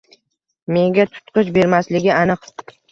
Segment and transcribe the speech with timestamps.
[0.79, 2.51] Menga tutqich bermasligi aniq.